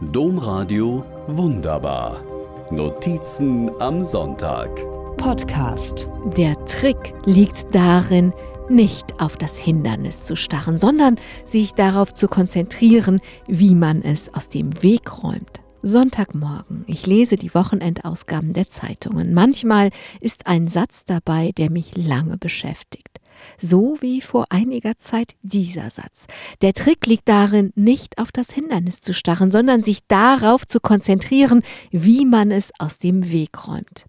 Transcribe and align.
Domradio 0.00 1.04
Wunderbar. 1.26 2.22
Notizen 2.70 3.68
am 3.80 4.04
Sonntag. 4.04 4.70
Podcast. 5.16 6.08
Der 6.36 6.54
Trick 6.66 7.14
liegt 7.24 7.66
darin, 7.74 8.32
nicht 8.68 9.20
auf 9.20 9.36
das 9.36 9.56
Hindernis 9.56 10.24
zu 10.24 10.36
starren, 10.36 10.78
sondern 10.78 11.16
sich 11.44 11.74
darauf 11.74 12.14
zu 12.14 12.28
konzentrieren, 12.28 13.18
wie 13.48 13.74
man 13.74 14.02
es 14.02 14.32
aus 14.32 14.48
dem 14.48 14.84
Weg 14.84 15.20
räumt. 15.24 15.60
Sonntagmorgen. 15.82 16.84
Ich 16.86 17.04
lese 17.06 17.34
die 17.34 17.52
Wochenendausgaben 17.52 18.52
der 18.52 18.68
Zeitungen. 18.68 19.34
Manchmal 19.34 19.90
ist 20.20 20.46
ein 20.46 20.68
Satz 20.68 21.06
dabei, 21.06 21.50
der 21.56 21.72
mich 21.72 21.96
lange 21.96 22.38
beschäftigt. 22.38 23.07
So 23.60 23.96
wie 24.00 24.20
vor 24.20 24.46
einiger 24.50 24.98
Zeit 24.98 25.34
dieser 25.42 25.90
Satz. 25.90 26.26
Der 26.62 26.74
Trick 26.74 27.06
liegt 27.06 27.28
darin, 27.28 27.72
nicht 27.74 28.18
auf 28.18 28.32
das 28.32 28.50
Hindernis 28.50 29.00
zu 29.00 29.14
starren, 29.14 29.50
sondern 29.50 29.82
sich 29.82 30.00
darauf 30.08 30.66
zu 30.66 30.80
konzentrieren, 30.80 31.62
wie 31.90 32.24
man 32.24 32.50
es 32.50 32.72
aus 32.78 32.98
dem 32.98 33.30
Weg 33.30 33.66
räumt. 33.66 34.07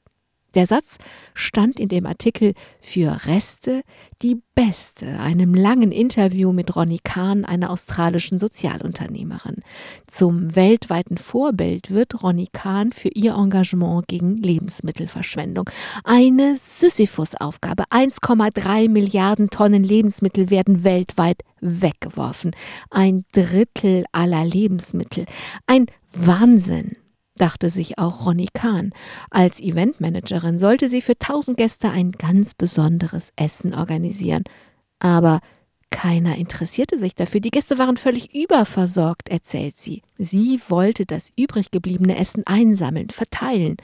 Der 0.56 0.66
Satz 0.66 0.98
stand 1.34 1.80
in 1.80 1.90
dem 1.90 2.06
Artikel 2.06 2.54
für 2.82 3.26
Reste 3.26 3.84
die 4.22 4.42
beste, 4.56 5.20
einem 5.20 5.54
langen 5.54 5.92
Interview 5.92 6.52
mit 6.52 6.76
Ronnie 6.76 7.00
Kahn, 7.04 7.46
einer 7.46 7.70
australischen 7.70 8.40
Sozialunternehmerin. 8.40 9.58
Zum 10.08 10.56
weltweiten 10.56 11.18
Vorbild 11.18 11.92
wird 11.92 12.24
Ronnie 12.24 12.50
Kahn 12.52 12.92
für 12.92 13.10
ihr 13.10 13.36
Engagement 13.36 14.08
gegen 14.08 14.38
Lebensmittelverschwendung. 14.38 15.70
Eine 16.04 16.56
Sisyphus-Aufgabe. 16.56 17.84
1,3 17.92 18.90
Milliarden 18.90 19.50
Tonnen 19.50 19.84
Lebensmittel 19.84 20.50
werden 20.50 20.84
weltweit 20.84 21.44
weggeworfen. 21.62 22.56
Ein 22.90 23.24
Drittel 23.34 24.06
aller 24.12 24.44
Lebensmittel. 24.44 25.26
Ein 25.68 25.86
Wahnsinn 26.12 26.98
dachte 27.40 27.70
sich 27.70 27.98
auch 27.98 28.26
Ronny 28.26 28.48
Kahn. 28.54 28.92
Als 29.30 29.60
Eventmanagerin 29.60 30.60
sollte 30.60 30.90
sie 30.90 31.02
für 31.02 31.18
tausend 31.18 31.58
Gäste 31.58 31.90
ein 31.90 32.12
ganz 32.12 32.54
besonderes 32.54 33.32
Essen 33.36 33.74
organisieren. 33.74 34.44
Aber 35.00 35.40
keiner 35.92 36.38
interessierte 36.38 37.00
sich 37.00 37.16
dafür. 37.16 37.40
Die 37.40 37.50
Gäste 37.50 37.78
waren 37.78 37.98
völlig 37.98 38.36
überversorgt, 38.36 39.30
erzählt 39.30 39.78
sie. 39.78 40.04
Sie 40.18 40.60
wollte 40.68 41.06
das 41.06 41.32
übrig 41.36 41.72
gebliebene 41.72 42.18
Essen 42.18 42.46
einsammeln, 42.46 43.10
verteilen 43.10 43.78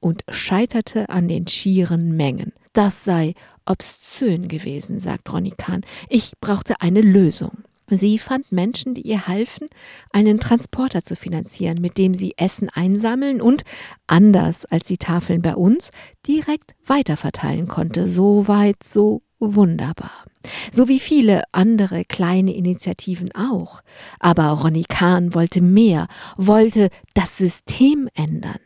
und 0.00 0.22
scheiterte 0.30 1.08
an 1.10 1.28
den 1.28 1.46
schieren 1.46 2.16
Mengen. 2.16 2.52
Das 2.72 3.04
sei 3.04 3.34
obszön 3.66 4.48
gewesen, 4.48 5.00
sagt 5.00 5.32
Ronny 5.32 5.52
Kahn. 5.56 5.82
Ich 6.08 6.32
brauchte 6.40 6.80
eine 6.80 7.02
Lösung. 7.02 7.58
Sie 7.90 8.18
fand 8.18 8.52
Menschen, 8.52 8.94
die 8.94 9.02
ihr 9.02 9.26
halfen, 9.26 9.68
einen 10.12 10.40
Transporter 10.40 11.02
zu 11.02 11.16
finanzieren, 11.16 11.80
mit 11.80 11.98
dem 11.98 12.14
sie 12.14 12.34
Essen 12.36 12.68
einsammeln 12.68 13.40
und, 13.40 13.62
anders 14.06 14.64
als 14.64 14.86
die 14.86 14.98
Tafeln 14.98 15.42
bei 15.42 15.54
uns, 15.54 15.90
direkt 16.26 16.74
weiterverteilen 16.86 17.68
konnte. 17.68 18.08
So 18.08 18.48
weit, 18.48 18.82
so 18.84 19.22
wunderbar. 19.38 20.24
So 20.72 20.88
wie 20.88 21.00
viele 21.00 21.44
andere 21.52 22.04
kleine 22.04 22.54
Initiativen 22.54 23.32
auch. 23.34 23.82
Aber 24.18 24.48
Ronny 24.48 24.84
Kahn 24.88 25.34
wollte 25.34 25.60
mehr, 25.60 26.06
wollte 26.36 26.88
das 27.14 27.36
System 27.36 28.08
ändern 28.14 28.58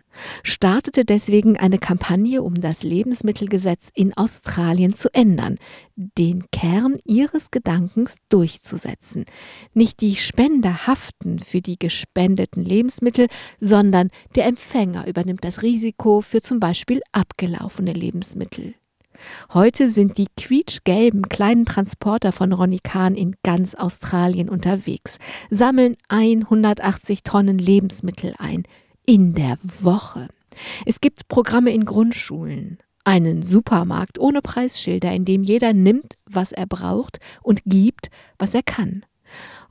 startete 0.43 1.05
deswegen 1.05 1.57
eine 1.57 1.79
Kampagne, 1.79 2.43
um 2.43 2.61
das 2.61 2.83
Lebensmittelgesetz 2.83 3.89
in 3.95 4.17
Australien 4.17 4.95
zu 4.95 5.13
ändern, 5.13 5.59
den 5.97 6.45
Kern 6.51 6.99
ihres 7.05 7.51
Gedankens 7.51 8.17
durchzusetzen. 8.29 9.25
Nicht 9.73 10.01
die 10.01 10.17
Spender 10.17 10.87
haften 10.87 11.39
für 11.39 11.61
die 11.61 11.79
gespendeten 11.79 12.65
Lebensmittel, 12.65 13.29
sondern 13.61 14.11
der 14.35 14.47
Empfänger 14.47 15.07
übernimmt 15.07 15.45
das 15.45 15.63
Risiko 15.63 16.21
für 16.21 16.43
zum 16.43 16.61
Beispiel 16.61 17.01
abgelaufene 17.13 17.93
Lebensmittel. 17.93 18.75
Heute 19.53 19.91
sind 19.91 20.19
die 20.19 20.27
quietschgelben 20.37 21.29
kleinen 21.29 21.67
Transporter 21.67 22.33
von 22.33 22.53
Ronny 22.53 22.81
Kahn 22.83 23.15
in 23.15 23.37
ganz 23.43 23.75
Australien 23.75 24.49
unterwegs, 24.49 25.19
sammeln 25.51 25.97
180 26.09 27.23
Tonnen 27.23 27.59
Lebensmittel 27.59 28.35
ein, 28.39 28.65
in 29.07 29.35
der 29.35 29.57
Woche. 29.81 30.29
Es 30.87 31.01
gibt 31.01 31.29
Programme 31.29 31.73
in 31.73 31.85
Grundschulen, 31.85 32.79
einen 33.05 33.43
Supermarkt 33.43 34.19
ohne 34.19 34.41
Preisschilder, 34.41 35.13
in 35.13 35.25
dem 35.25 35.43
jeder 35.43 35.73
nimmt, 35.73 36.15
was 36.27 36.53
er 36.53 36.67
braucht 36.67 37.19
und 37.43 37.63
gibt, 37.67 38.11
was 38.39 38.55
er 38.55 38.63
kann. 38.63 39.05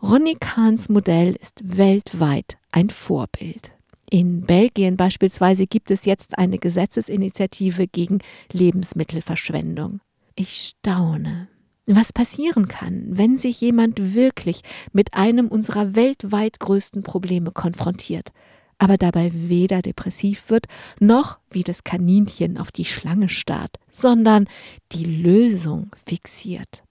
Ronny 0.02 0.36
Kahns 0.40 0.90
Modell 0.90 1.36
ist 1.42 1.62
weltweit 1.64 2.58
ein 2.72 2.90
Vorbild. 2.90 3.72
In 4.10 4.42
Belgien 4.42 4.98
beispielsweise 4.98 5.66
gibt 5.66 5.90
es 5.90 6.06
jetzt 6.06 6.38
eine 6.38 6.60
Gesetzesinitiative 6.60 7.88
gegen 7.88 8.20
Lebensmittelverschwendung. 8.52 10.02
Ich 10.36 10.76
staune, 10.80 11.48
was 11.88 12.14
passieren 12.14 12.68
kann, 12.68 13.06
wenn 13.18 13.38
sich 13.38 13.62
jemand 13.62 14.14
wirklich 14.14 14.62
mit 14.92 15.16
einem 15.16 15.48
unserer 15.48 15.96
weltweit 15.96 16.60
größten 16.60 17.02
Probleme 17.04 17.52
konfrontiert 17.52 18.32
aber 18.78 18.98
dabei 18.98 19.32
weder 19.34 19.82
depressiv 19.82 20.50
wird, 20.50 20.68
noch 21.00 21.40
wie 21.50 21.64
das 21.64 21.84
Kaninchen 21.84 22.58
auf 22.58 22.72
die 22.72 22.86
Schlange 22.86 23.30
starrt, 23.30 23.78
sondern 23.92 24.48
die 24.92 25.06
Lösung 25.06 25.92
fixiert. 26.06 26.84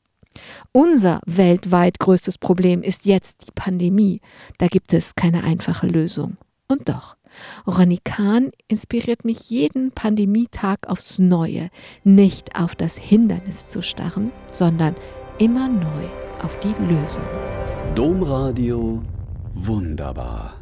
Unser 0.72 1.20
weltweit 1.26 1.98
größtes 1.98 2.38
Problem 2.38 2.82
ist 2.82 3.04
jetzt 3.04 3.46
die 3.46 3.52
Pandemie. 3.54 4.20
Da 4.58 4.68
gibt 4.68 4.92
es 4.94 5.14
keine 5.14 5.44
einfache 5.44 5.86
Lösung. 5.86 6.36
Und 6.68 6.88
doch, 6.88 7.16
Ronny 7.66 7.98
Kahn 8.02 8.50
inspiriert 8.68 9.24
mich 9.24 9.50
jeden 9.50 9.92
Pandemietag 9.92 10.88
aufs 10.88 11.18
Neue, 11.18 11.68
nicht 12.04 12.58
auf 12.58 12.74
das 12.74 12.96
Hindernis 12.96 13.68
zu 13.68 13.82
starren, 13.82 14.32
sondern 14.50 14.94
immer 15.38 15.68
neu 15.68 16.04
auf 16.42 16.58
die 16.60 16.74
Lösung. 16.82 17.24
Domradio 17.94 19.02
wunderbar. 19.54 20.61